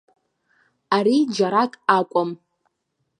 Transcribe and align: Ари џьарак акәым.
Ари 0.95 1.15
џьарак 1.35 1.73
акәым. 1.97 2.31